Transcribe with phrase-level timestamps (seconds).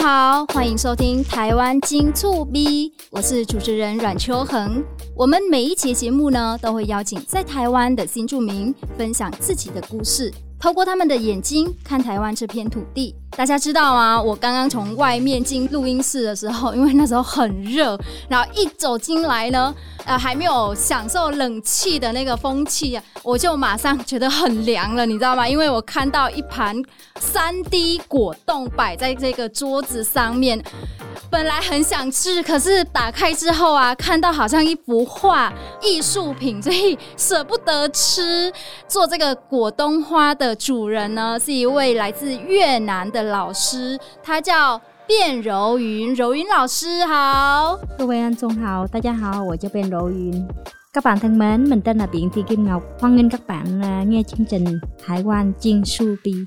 [0.00, 4.82] 好，欢迎收听台湾金醋咪，我是主持人阮秋恒。
[5.16, 10.32] 我们每一期节目呢，都会邀请在台湾的新住民分享自己的故事。
[10.60, 14.20] 透过他们的眼睛看台湾这片土地，大家知道吗？
[14.20, 19.72] 我刚刚从外面进录音室的时候，因为那时候很热，然后一走进来呢，
[20.04, 25.48] 呃，还没有享受冷气的那个风气啊，我就马上觉得很凉了，你知道吗？
[25.48, 26.76] 因为我看到一盘
[27.20, 30.60] 3D 果冻摆在这个桌子上面。
[31.30, 38.50] 本来很想吃，可是打开之后啊，看到好像一幅画，艺术品，所以舍不得吃。
[38.86, 46.14] 做这个果冻花的主人呢，是一位来自越南的老师，他叫卞柔云。
[46.14, 50.46] 柔云老师好，各位观众好，大家好，我叫卞柔云。
[50.90, 52.82] Các bạn thân mến, mình tên là Biện Thị Kim Ngọc.
[53.00, 56.46] Hoan nghênh các bạn nghe chương trình 台湾金醋咪。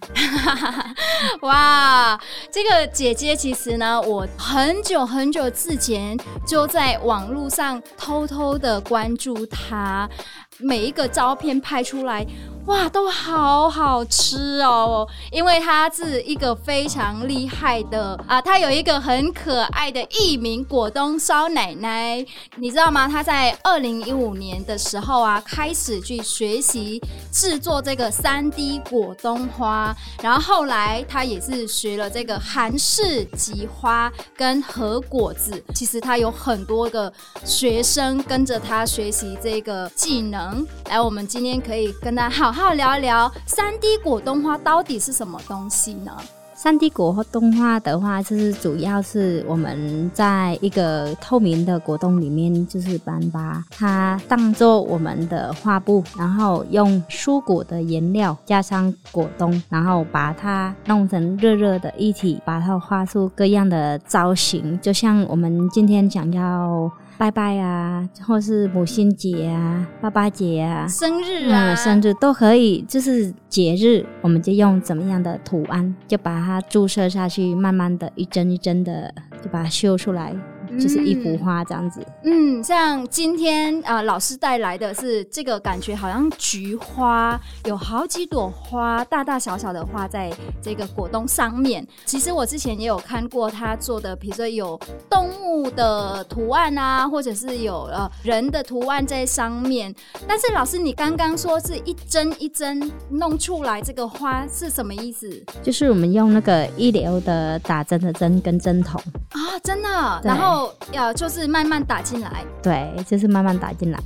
[1.41, 2.20] 哇，
[2.51, 10.09] 这个姐姐其实呢，我很久很久之前就在网络上偷偷的关注她，
[10.57, 12.26] 每一个照片拍出来。
[12.68, 15.08] 哇，都好好吃哦！
[15.32, 22.24] 因为他是一个非常厉害的啊，他有一个很可爱的艺名果冻烧奶奶，
[22.58, 23.08] 你知道吗？
[23.08, 35.62] 他在二零一五年的时候啊，开始去学习制作这个 3D 果冻花，然后后来他也是学了这个韩式菊花跟和果子。
[35.74, 37.12] 其实他有很多个
[37.43, 40.51] 学生跟着他学习这个技能。
[40.90, 42.52] 来，我们今天可以跟他好。
[42.52, 46.12] 好聊一聊三 D 果冻花到底是什么东西呢？
[46.54, 66.92] 三 D 果冻花的话，就是主要是我们在一个透明的果冻里面，就是把把它当做我们的画布，然后用蔬果的原料加上果冻，然后把它弄成热热的一体，把它画出各样的造型，就像我们今天想要。
[67.22, 80.36] 拜拜啊，或是母亲节啊、爸爸节啊、生日啊、嗯、生日都可以，就是节日，我们就用怎么样的图案，就把它注射下去，慢慢的一针一针的就把它绣出来。
[80.80, 90.31] 就是一幅画这样子，嗯，像今天啊、呃，老师带来的是这个感觉，好像菊花有好几朵花，大大小小的花在
[90.62, 91.86] 这个果冻上面。
[92.06, 94.80] 其实我之前也有看过他做的，比如说有
[95.10, 99.94] 动物的图案啊，或者是有呃人的图案在上面。
[100.28, 105.30] 但是老师，你刚刚说是一针一针弄出来这个花是什么意思？
[105.62, 110.61] 就是我们用那个医疗的打针的针跟针筒啊，真的，然后。
[110.92, 114.00] 要就是慢慢打进来，对，就是慢慢打进来。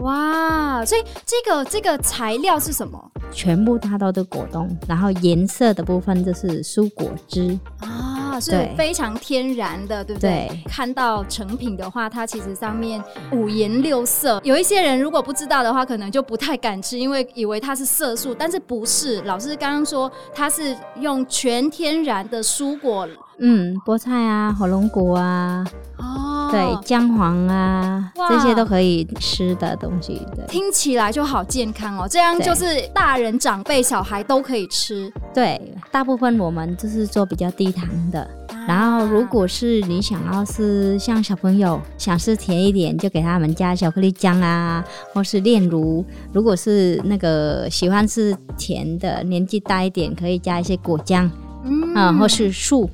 [0.00, 3.12] 哇，所以这个这个材料是什么？
[3.30, 10.48] 全部它都是果冻，然后颜色的部分就是蔬果汁啊，是非常天然的，对不对？
[10.48, 10.62] 对。
[10.70, 14.40] 看到成品的话，它其实上面五颜六色。
[14.44, 19.20] 有一些人如果不知道的话，可能就不太敢吃，因为以为它是色素，但是不是。
[19.22, 23.08] 老师刚刚说它是用全天然的蔬果。
[23.38, 25.64] 嗯，菠菜啊，火龙果啊，
[25.96, 26.21] 哦，
[26.52, 30.20] 对，姜黄啊，这些都可以吃的东西。
[30.36, 32.06] 对，听起来就好健康哦。
[32.08, 35.12] 这样就是大人、长辈、小孩都可以吃。
[35.34, 38.20] 对，大部分我们就是做比较低糖的。
[38.48, 46.04] 啊、然后，如果是你想要是像小朋友想吃甜一点，就给他们加巧克力酱啊，或是炼乳。
[46.32, 51.30] 如果是那个喜欢吃甜的，年纪大一点，可以加一些果酱，
[51.64, 52.88] 嗯，啊、或是树。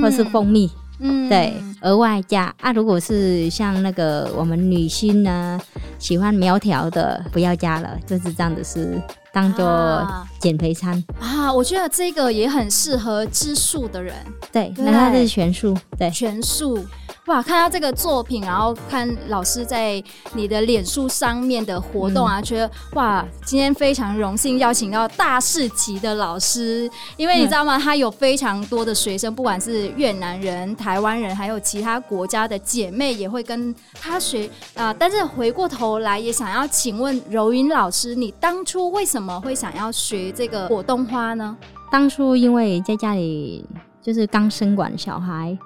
[0.00, 0.81] 或是蜂蜜，嗯，
[1.28, 2.72] 对，额外加啊。
[2.72, 5.60] 如果是像那个我们女性呢，
[5.98, 9.00] 喜欢苗条的，不要加了，就是这样子，是
[9.32, 10.06] 当做
[10.38, 11.52] 减肥餐啊，啊。
[11.52, 14.14] 我觉得这个也很适合吃素的人，
[14.52, 16.78] 对，那它是全素，对，全素。
[17.26, 20.02] 哇，看到这个作品，然后看老师在
[20.34, 27.78] 你的脸书上面的活动啊，嗯、觉得哇，今天非常荣幸邀请到大师级的老师，因为你知道吗？
[27.78, 34.94] 他有非常多的学生，不管是越南人、台湾人，还有其他国家的姐妹，也会跟他学啊、呃。
[34.94, 41.56] 但是回过头来，也想要请问柔云老师，你当初为什么会想要学这个果冻花呢？
[41.88, 43.64] 当初因为在家里
[44.02, 45.56] 就是刚生完小孩。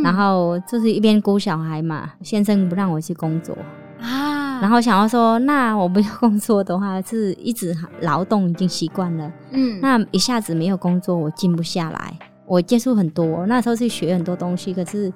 [0.00, 3.56] 嗯，然后就是一边顾小孩嘛，先生不让我去工作。
[4.00, 12.18] 啊，然后想要说，那我不要工作的话，是一直劳动已经习惯了，嗯，那一下子没有工作，我静不下来。
[12.46, 15.12] 我接触很多，那时候是学很多东西，可是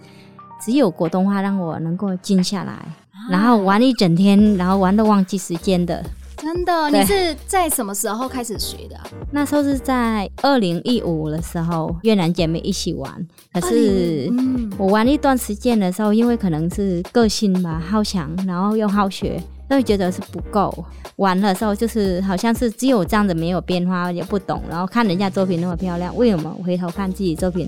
[0.61, 6.05] 只有果冻话让我能够静下来，啊，然后玩一整天，然后玩都忘记时间的。
[6.37, 6.91] 真的？
[6.91, 9.07] 你是在什么时候开始学的啊？
[9.31, 13.27] 那时候是在二零一五的时候，越南姐妹一起玩。
[13.53, 14.31] 可是
[14.77, 19.43] 我玩一段时间的时候，因为可能是个性吧，好强，然后又好学。
[19.67, 20.85] 都会觉得是不够，
[21.17, 24.63] 玩的时候就是好像是只有这样子没有变化，也不懂。
[24.69, 27.67] 然后看人家作品那么漂亮，为什么回头看自己作品，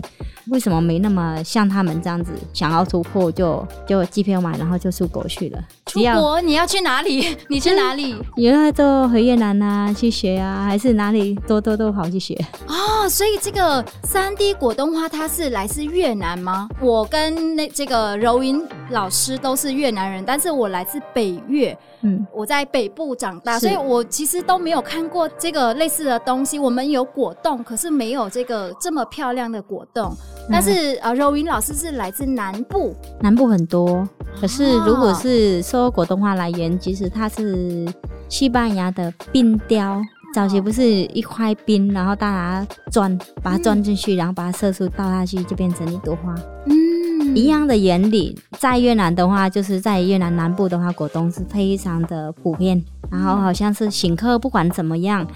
[0.51, 2.33] 为什么没那么像他们这样子？
[2.53, 5.59] 想要突破就就机票买，然后就出国去了。
[5.87, 7.37] 出国你要去哪里？
[7.51, 8.17] 你去哪里？
[8.37, 12.35] 以后就回越南啊，去学啊，还是哪里多多都好去学
[12.67, 13.09] 哦。
[13.09, 16.69] 所以这个三 D 果冻花它是来自越南吗？
[16.81, 21.77] 我跟那这个柔云老师都是越南人，但是我来自北越。
[22.03, 26.59] 嗯，我在北部长大，所以我其实都没有看过这个类似的东西。
[26.59, 30.15] 我们有果冻，可是没有这个这么漂亮的果冻。
[30.49, 34.09] 嗯、但是呃，柔云老师是来自南部，南部很多。
[34.41, 37.87] 可是如果是说果冻花来源，其实它是
[38.29, 40.01] 西班牙的冰雕。
[40.35, 46.35] 早期不是一块冰，然后大家钻，把它钻进去，嗯、然后把它色素倒下去，就变成一朵花。
[46.67, 47.35] 嗯。
[47.35, 52.83] 一样的原理，在越南的话，就是在越南南部的话，果冻是非常的普遍。
[53.11, 55.27] 然后好像是请客，不管怎么样，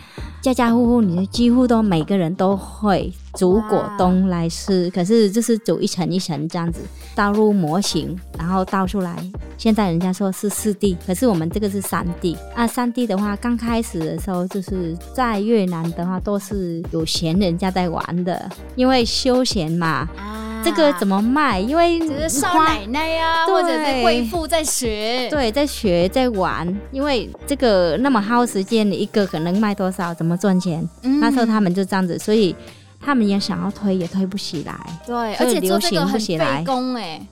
[0.43, 4.91] 家家户户你几乎都每个人都会煮果冻来吃。
[4.91, 6.81] 可是就是煮一层一层这样子，
[7.15, 9.17] 倒入模型，然后倒出来。
[9.59, 12.37] 现在人家说是四 D，可是我们这个是三 D。
[12.55, 20.09] 啊，三 D 的话，刚开始的时候就是在越南的话，都是有钱人家在玩的，因为休闲嘛。
[20.17, 21.59] 啊这个怎么卖？
[21.59, 26.69] 因为只是少奶奶呀、啊，或者是贵妇在学，对，在学在玩。
[26.93, 30.13] 因为这个那么耗时间，你一个可能卖多少？
[30.13, 30.87] 怎么赚钱？
[31.03, 32.55] 嗯、那时候他们就这样子，所以。
[33.01, 34.79] 他们也想要推，也推不起来。
[35.07, 36.65] 对，而且流行不起来。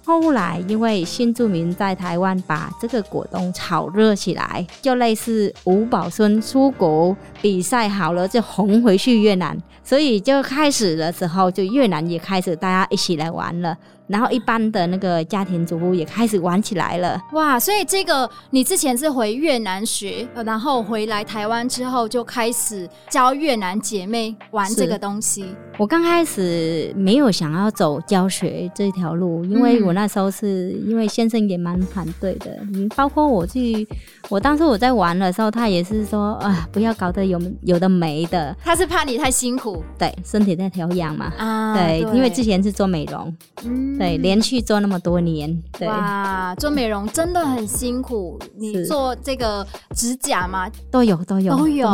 [0.05, 13.77] 后来因为新住民在台湾把这个果冻炒热起来，就类似吴宝春出国比赛好了就红回去越南，所以就开始的时候就越南也开始大家一起来玩了。
[14.09, 17.61] 然后一般的那个家庭主妇也开始玩起来了，哇！
[17.61, 25.55] 所以这个你之前是回越南学，然后回来台湾之后就开始教越南姐妹玩这个东西。
[25.79, 33.87] 我刚开始没有想要走教学这条路，因为我那时候是因为先生也蛮反对的，嗯，包括我去，
[34.29, 38.55] 我当时我在玩的时候，他也是说啊，不要搞得有有的没的。
[38.65, 43.35] 他是怕你太辛苦，对，身体在调养嘛，啊，对，对，因为之前是做美容，
[43.65, 43.97] 嗯。
[43.99, 45.89] 对，连续做那么多年，对。
[45.89, 48.39] 哇，做美容真的很辛苦。
[48.57, 50.71] 你做这个指甲吗？
[50.89, 51.89] 都有，都有，都有。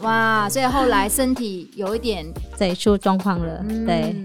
[0.00, 2.24] 哇，所以后来身体有一点
[2.56, 4.16] 对出状况了，嗯、对。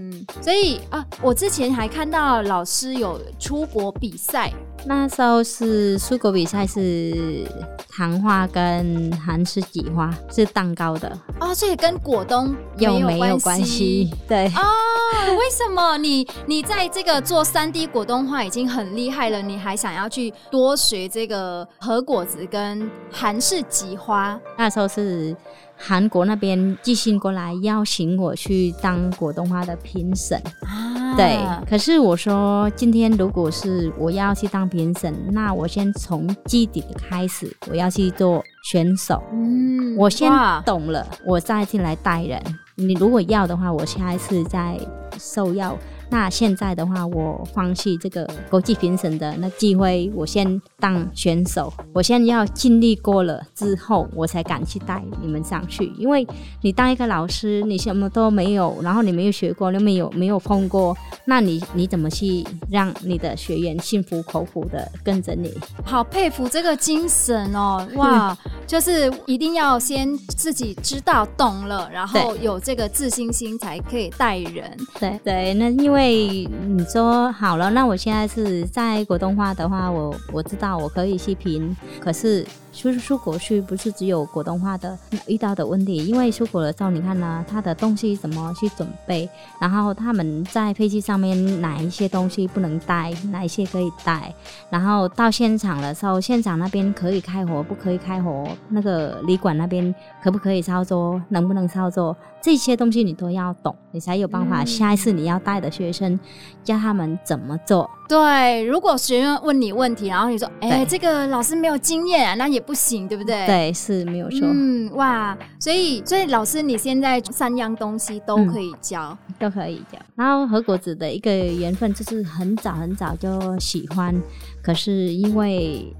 [0.42, 4.52] 所以啊，我之前还看到老师有出国比赛，
[4.84, 7.46] 那时候是出国比赛是
[7.88, 14.12] 糖花跟韩式挤花是蛋糕的哦，所以跟果冻有没有关系？
[14.26, 24.38] 对啊、哦，为什么你你在这个做三 D 果冻花已经很厉害了，你还想要去多学这个和果子跟韩式挤花？
[24.58, 25.36] 那时候是。
[25.76, 31.38] 韩国那边寄信过来邀请我去当果冻花的评审，啊，对。
[31.68, 39.22] 可是我说，今天如果是我要去当评审，那我先从基底的开始，我要去做选手。
[39.32, 40.32] 嗯，我先
[40.64, 42.42] 懂了，我再进来带人。
[42.74, 44.78] 你如果要的话，我下一次再
[45.18, 45.76] 受邀。
[46.08, 51.72] 那现在的话，我放弃这个国际评审的那机会，我先当选手。
[51.92, 55.92] 我先要经历过了之后，我才敢去带你们上去。
[55.98, 56.26] 因为
[56.62, 65.52] 你当一个老师，你什么都没有，然后你没有学过，你没有没有碰过，那你你怎么去让你的学员心服口服的跟着你？
[65.84, 67.84] 好佩服这个精神哦！
[67.96, 74.76] 哇，就是一定要先自己知道懂了，然后有这个自信心才可以带人。
[75.00, 75.95] 对对，那因为。
[75.96, 82.46] 因为你说好了，那我现在是在果冻花的话，我我知道我可以去评，可是。
[82.76, 89.26] 出出国去不是只有果冻花的遇到的问题，因为出国的时候，你看呢，他的东西怎么去准备，
[89.58, 94.30] 然后他们在飞机上面哪一些东西不能带，哪一些可以带，
[94.68, 102.14] 然后到现场的时候，现场那边可以开火，不可以开火，那个旅馆那边可不可以操作，能不能操作，
[102.46, 106.20] 这些东西你都要懂，你才有办法下一次你要带的学学生，
[106.62, 107.90] 教他们怎么做。
[108.08, 114.42] 对，如果学生问你问题，然后你说：“哎，这个老师没有经验啊，那也不行，对不对？”对，是没有错。
[114.42, 119.98] 嗯，哇，所以所以老师，你现在三样东西都可以教，嗯、都可以教。
[120.14, 124.14] 然后和果子的一个缘分就是很早很早就喜欢。
[124.62, 125.92] 可是因为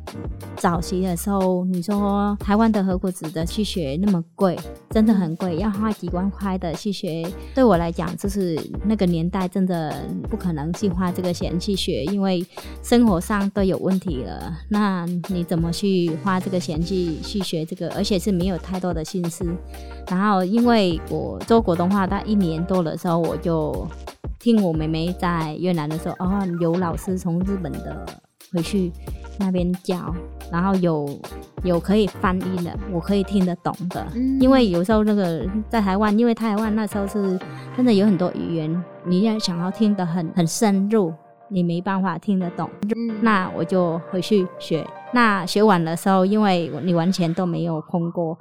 [0.56, 4.56] 早期的时候，你说台湾的和果子的去学那么贵，
[4.90, 7.26] 真的很贵，要花几万快的去学。
[7.55, 9.95] 对我来讲，就是那个年代真的
[10.31, 12.45] 不可能去花这个钱去学，因为
[12.83, 14.52] 生活上都有问题了。
[14.69, 17.88] 那你怎么去花这个钱去去学这个？
[17.95, 19.45] 而且是没有太多的心思。
[20.09, 23.88] 然后因为我做广东话，到一年多的时候，我就
[24.38, 28.07] 听我妹妹在越南的时候，哦，有老师从日本的。
[28.56, 28.90] 回去
[29.38, 30.14] 那边教，
[30.50, 31.06] 然后有
[31.62, 34.06] 有可以翻译的，我可以听得懂的。
[34.14, 37.38] 嗯、因为有时候那个在台湾，因为台湾那时候是
[37.76, 41.12] 真的有很多语言，你要想要听得很很深入，
[41.48, 42.68] 你没办法听得懂。
[42.96, 44.86] 嗯、那我就回去学。
[45.12, 48.36] 那学完的时候，因为你完全都没有碰过。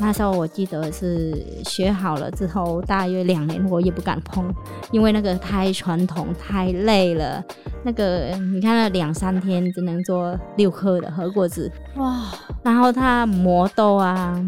[0.00, 4.48] 那时候我记得是学好了之后，大约两年我也不敢碰，
[4.92, 7.44] 因为那个太传统太累了。
[7.82, 12.26] 那个你看，那两三天只能做六颗的和果子哇，
[12.62, 14.40] 然后它磨豆啊，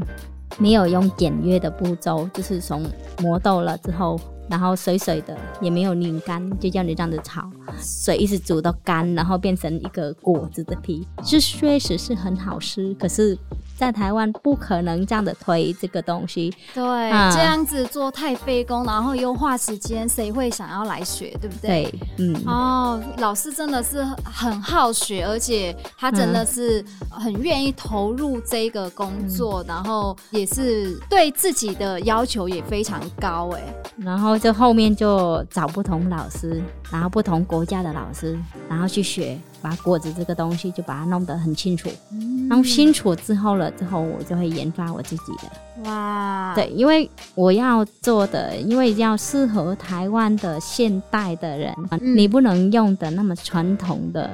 [0.56, 2.84] 没有用简约的步骤，就是从
[3.20, 4.18] 磨豆了之后，
[4.50, 7.48] 然后水水的也没有拧干，就叫你这样子炒，
[7.80, 13.38] 水一直煮到干，然后变成一个果子的皮，是确实是很好吃，可是。
[13.80, 21.90] 在台湾不可能这样的推这个东西，对，啊、这样子做太费工，然后又花时间，谁会想要来学，对不对？
[21.90, 33.62] 对，嗯，哦，老师真的是很好学，而且他真的是很愿意投入这个工作，嗯、然后也是对自己的要求也非常高，哎，
[33.96, 39.38] 然后就后面就找不同老师，然后不同国家的老师，然后去学。
[39.62, 45.90] 把果子这个东西就把它弄得很清楚，嗯、然后清楚之后了之后，我就会研发我自己的。
[45.90, 54.28] 哇，对，因为我要做的，因为要适合台湾的现代的人，嗯、你不能用的那么传统的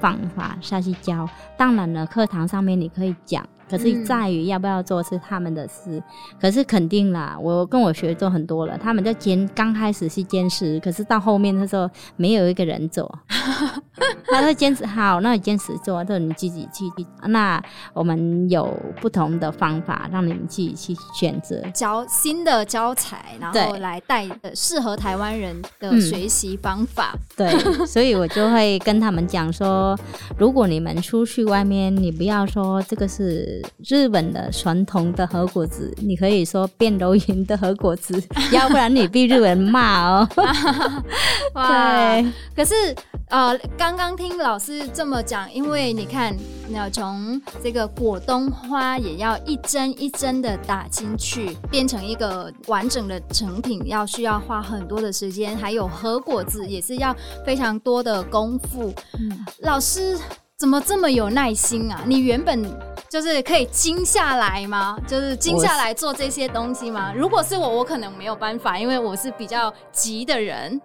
[0.00, 1.28] 方法下去教。
[1.56, 3.44] 当然了，课堂上面你可以讲。
[3.72, 6.02] 可是在于要不要做是他们的事，嗯、
[6.38, 13.10] 可是肯定啦，我跟我学做很多了，他们在坚刚开始是坚持，可是到后面的时候没有一个人做，
[14.28, 16.84] 他说坚持好，那你坚持做，就你自己去。
[17.28, 17.62] 那
[17.94, 27.14] 我们有不同的方法让你们自己去选择，教新的教材，然后来带适合台湾人的学习方法。
[27.38, 29.98] 嗯、对，所以我就会跟他们讲说，
[30.36, 33.61] 如果你们出去外面，你不要说这个是。
[33.86, 40.28] 日本的传统的和果子，你可以说变柔云的和果子， 要不然你被日本人骂哦。
[41.54, 42.74] 哇对，可是
[43.28, 46.34] 呃，刚刚听老师这么讲，因为你看，
[46.70, 57.14] 要从这个果冬花也要一针一针的打进去，变成一个完整的成品，要需要花很多的时间，还有和果子也是要
[57.44, 58.92] 非常多的功夫。
[59.18, 60.18] 嗯，老师
[60.62, 62.00] 怎么这么有耐心啊？
[62.06, 62.64] 你原本。
[63.08, 64.96] 就是可以静下来吗？
[65.08, 67.12] 就是静下来做这些东西吗？
[67.14, 70.80] 如果是我，我可能没有办法，因为我是比较急的人。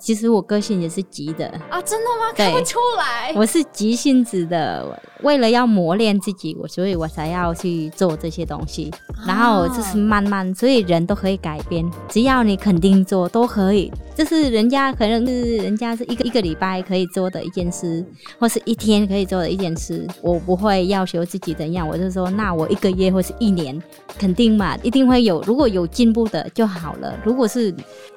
[0.00, 2.32] 其实我个性也是急的啊，真的吗？
[2.36, 5.00] 看不出来，我是急性子的。
[5.22, 8.92] 为了要磨练自己，我所以我才要去做这些东西。
[9.26, 13.90] 然后就是慢慢，所以人都可以改变，只要你肯定做都可以。
[14.14, 18.04] 就是人家可能是人家是一个一个礼拜可以做的一件事，
[18.38, 21.88] 或是一天可以做的一件事，我不会要求自己怎样。
[21.88, 23.82] 我就说，那我一个月或是一年，
[24.18, 25.40] 肯定嘛，一定会有。
[25.46, 27.74] 如果有进步的就好了，如果是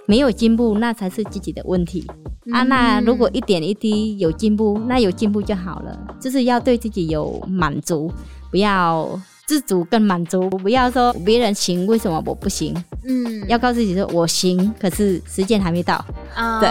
[0.07, 2.03] 没有进步，那才是自己的问题。
[2.51, 6.15] 啊，那如果一点一滴有进步，那有进步就好了。
[6.19, 8.11] 就是要对自己有满足，
[8.49, 12.75] 不要自主更满足，不要说别人行，为什么我不行？
[13.05, 16.03] 嗯，要告诉自己说我行，可是时间还没到。
[16.35, 16.69] 哦， 对。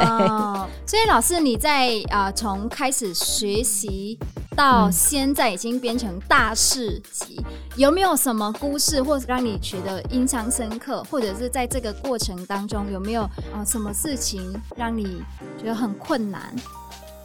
[0.86, 4.18] 所以老师你在啊，从开始学习
[4.54, 7.44] 到现在已经变成大师级，嗯、
[7.76, 13.22] 有没有什么故事，或者让你觉得印象深刻，或者是在这个过程当中有没有
[13.54, 15.22] 啊什么事情让你
[15.58, 16.54] 觉得很困难？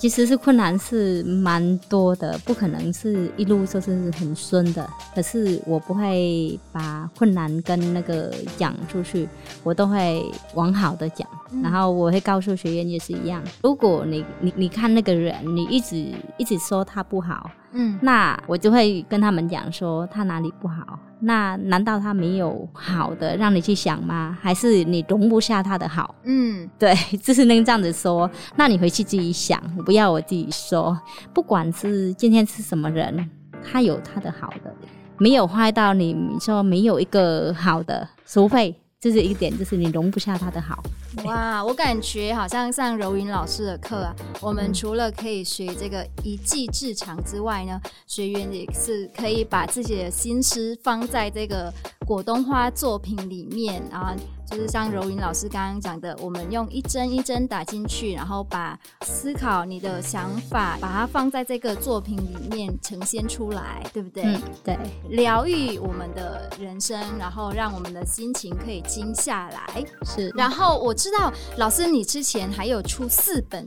[0.01, 4.89] 其实是困难是蛮多的，不可能是一路就是很顺的。
[5.13, 9.29] 可是我不会把困难跟那个讲出去，
[9.63, 11.27] 我都会往好的讲。
[11.51, 20.99] 嗯、然后我会告诉学员也是一样，如果你你你看那个人，你一直一直说他不好，嗯，那我就会跟他们讲说他哪里不好。
[21.23, 24.35] 那难道他没有好的让你去想吗？
[24.41, 26.15] 还是你容不下他的好？
[26.23, 28.29] 嗯，对， 就是那个这样子说。
[28.55, 30.99] 那你回去自己想，不要我自己说。
[31.31, 33.29] 不管是今天是什么人，
[33.63, 34.73] 他有他的好的，
[35.19, 38.75] 没有坏到你说没有一个好的，除非。
[39.01, 40.84] 这是一点，就是你容不下他的好。
[41.25, 51.74] 哇，我感觉好像上柔云老师的课啊，我们除了可以学这个一技之长之外呢，学员也是可以把自己的心思放在这个
[52.05, 54.15] 果冻花作品里面啊。
[54.51, 64.24] 就是像柔云老师刚刚讲的，我们用一针一针打进去，然后把思考你的想法，把它放在这个作品里面呈现出来，对不对？
[64.25, 64.77] 嗯，对，
[65.10, 69.84] 疗愈我们的人生，然后让我们的心情可以静下来。
[70.03, 70.29] 是。
[70.36, 73.65] 然后我知道老师你之前还有出四本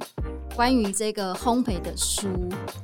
[0.54, 2.28] 关于这个烘焙的书，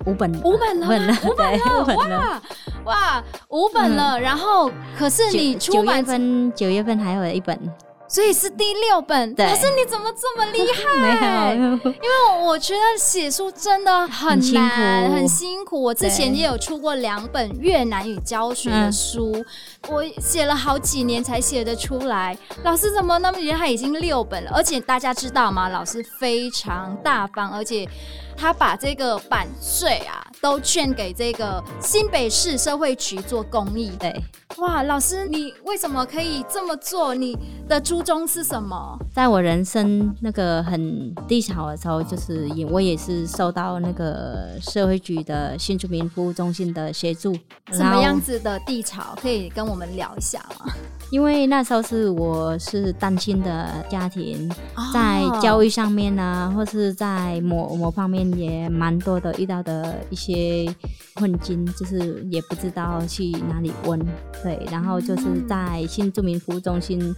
[0.06, 2.42] 五本，五本了，五本了，五本了，本了哇
[2.86, 4.18] 哇，五本了。
[4.18, 7.60] 嗯，然后可是你出版九月份，九月份还有一本。
[8.10, 11.54] 所以是第六本，老师你怎么这么厉害？
[11.54, 15.14] 没有，因为我觉得写书真的很难，很辛苦。
[15.14, 15.80] 很辛苦。
[15.80, 19.46] 我之前也有出过两本越南语教学的书，嗯、
[19.90, 22.36] 我写了好几年才写得出来。
[22.64, 23.70] 老师怎么那么厉害？
[23.70, 25.68] 已经六本了，而且大家知道吗？
[25.68, 27.88] 老师非常大方，而且。
[28.36, 33.90] 他把这个版税啊，都捐给这个新北市社会局做公益。
[33.98, 34.14] 对，
[34.58, 37.14] 哇，老师，你为什么可以这么做？
[37.14, 37.36] 你
[37.68, 38.98] 的初衷是什么？
[39.14, 47.36] 在我人生那个很低潮的时候，就是也我也是受到那个社会局的新住民服务中心的协助。
[47.72, 49.16] 什么样子的低潮？
[49.20, 50.72] 可以跟我们聊一下吗？
[51.10, 54.48] 因为那时候是我是单亲的家庭，
[54.94, 60.72] 在教育上面呢、啊，或是在某某方面也蛮多的遇到的一些
[61.14, 63.98] 困境，就是也不知道去哪里问。
[64.42, 67.12] 对，然后就是在新住民服务中心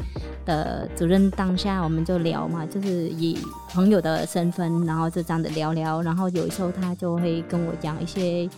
[0.46, 3.36] 的主任当下，我们就聊嘛，就是以
[3.74, 6.00] 朋友的身份，然后就这样子聊聊。
[6.00, 8.48] 然后有时候他就会跟我讲一些，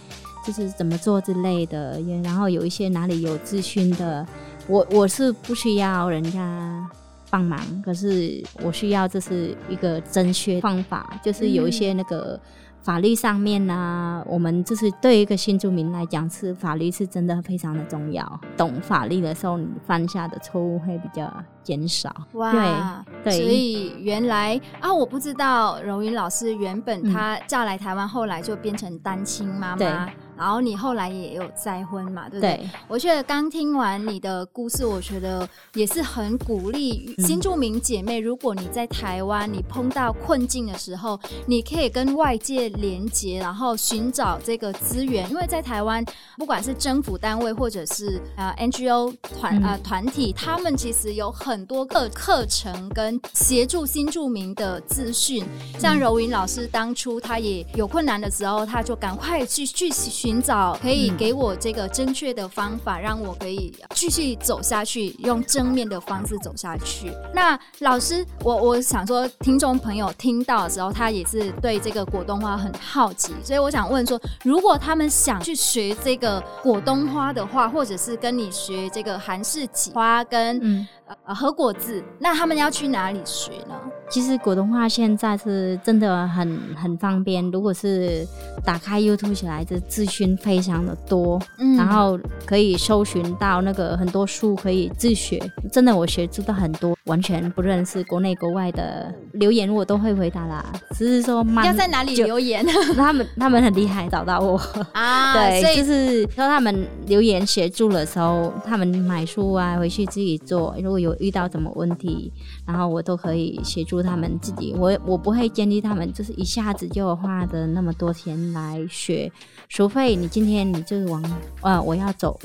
[0.46, 4.24] 就是怎么做之类的，也然后有一些哪里有咨询的。
[4.66, 6.88] 我我是不需要人家
[7.30, 12.38] 帮忙，可是我需要这是一个正确方法，就是有一些那个
[12.82, 18.40] 法律上面呢、啊，嗯、我们就是对一个新住民来讲，是法律是真的非常的重要。
[18.56, 21.30] 懂法律的时候，你犯下的错误会比较
[21.62, 22.14] 减少。
[22.32, 30.08] 哇，对，对，所以原来啊，我不知道荣云老师原本她嫁来台湾，后来就变成单亲妈妈。
[30.36, 32.56] 对然后你后来也有再婚嘛，对不对？
[32.56, 38.20] 对，我觉得刚听完你的故事，我觉得也是很鼓励新住民姐妹。
[38.20, 45.28] 嗯、如果你在台湾，你碰到困境的时候，你可以跟外界连接，然后寻找这个资源。
[45.30, 46.04] 因为在台湾，
[46.36, 55.44] 不管是政府单位或者是呃 NGO 团呃团体，他们其实有很多个课程跟协助新住民的资讯。
[55.78, 59.90] 像柔云老师当初他也有困难的时候，他就赶快去去。
[60.24, 67.12] 寻找可以给我这个正确的方法，让我可以继续走下去，用正面的方式走下去。
[67.34, 80.88] 那老师，我我想说，听众朋友听到的时候，他也是对这个果冻花很好奇，所以我想问说，如果他们想去学这个果冻花的话，或者是跟你学这个韩式挤花跟嗯。
[81.26, 83.74] 呃，和果子，那他们要去哪里学呢？
[84.08, 88.26] 其实果冻花现在是真的很很方便，如果是
[88.64, 95.38] 打开 YouTube 起来，这资讯非常的多，嗯，然后可以搜寻到那个很多书可以自学。
[95.70, 100.64] 真的，我学知道很多，完全不认识国内国外的留言，我都会回答啦。
[100.92, 102.64] 只是说慢，要在哪里留言？
[102.96, 104.58] 他们他们很厉害，找到我
[104.92, 110.74] 啊， 对，所以就是说他们留言协助的时候，他们买书啊，回去自己做。
[110.82, 112.32] 如果有遇到什么问题，
[112.64, 114.72] 然后我都可以协助他们自己。
[114.78, 119.30] 我我不会建议他们就是一下子就花的那么多钱来学，
[119.68, 121.20] 除非你今天你就是往
[121.62, 122.38] 呃我要走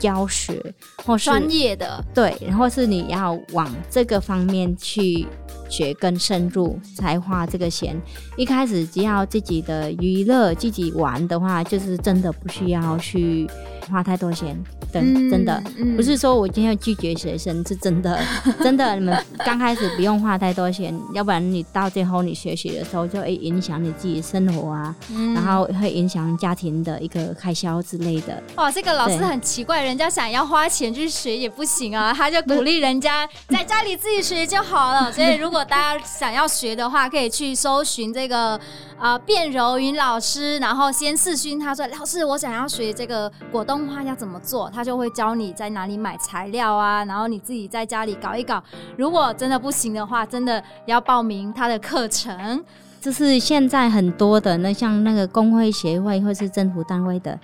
[0.00, 5.24] 教学或是专业的，对，然后是你要往这个方面去
[5.70, 7.96] 学更深入才花这个钱。
[8.36, 13.48] 一开始只要自己的娱乐自己玩的话，就是真的不需要去。
[13.90, 14.56] 花太多钱。
[14.92, 15.00] 对，
[15.30, 18.20] 真的、嗯、不是说我今天要拒绝学生，是真的，
[18.62, 28.42] 真的，你们刚开始不用花太多钱，要不然你到最后你学习的时候就会影响你自己生活啊，嗯、然后会影响家庭的一个开销之类的。
[28.56, 35.10] 哇，这个老师很奇怪，人家想要花钱去学也不行啊，他就鼓励人家在家里自己学就好了。
[35.10, 38.60] 所以如果大家想要学的话，可以去搜寻这个。
[39.02, 48.62] 啊，卞柔云老师，然后先试训他说：“老师，我想要学这个果冻花要怎么做？”他就会教你在哪里买材料啊，然后你自己在家里搞一搞。
[48.96, 52.64] 如果真的不行的话，真的要报名他的课程。
[53.00, 57.36] 就是现在很多的那像那个工会协会或是政府单位的。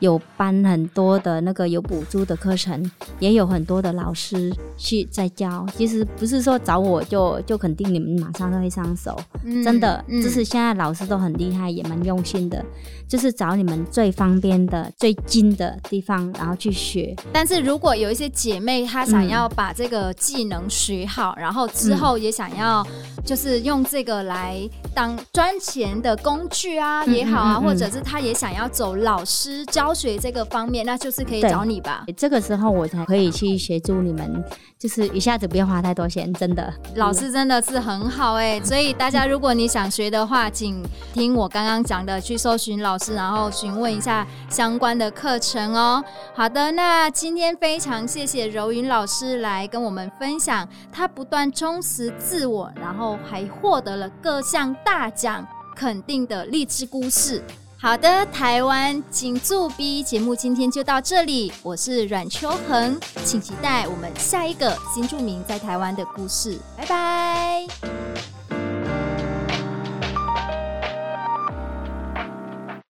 [0.00, 5.64] 有办很多的那个有补助的课程，也有很多的老师去在教。
[5.76, 12.62] 其实不是说找我就就肯定你们马上就会上手，嗯、真的，就、嗯、是现在老师都很厉害，也蛮用心的，
[13.08, 17.14] 就是找你们最方便的、最近的地方，然后去学。
[17.32, 22.84] 但是如果有一些姐妹她想要把这个技能学好，嗯、然后之后也想要
[23.24, 29.83] 就是用这个来当赚钱的工具啊也好啊，或者是她也想要走老师教。
[29.92, 32.04] 学这个方面，那就是可以找你吧。
[32.16, 34.42] 这个时候我才可以去协助你们，
[34.78, 36.72] 就是一下子不要花太多钱，真的。
[36.94, 40.80] 老师真的是很好哎、欸，所以大家如果你想学的话，请
[41.12, 46.02] 听我刚刚讲的，去搜寻老师，然后询问一下相关的课程哦。
[46.34, 57.42] 好的，那今天非常谢谢柔云老师来跟我们分享，他不断充实自我，然后还获得了各项大奖肯定的励志故事。
[57.84, 67.66] 好的，台湾金主 B 节目今天就到这里，我是阮秋恒，请期待我们下一个新著名在台湾的故事，拜拜。